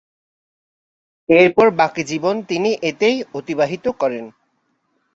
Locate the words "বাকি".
1.79-2.01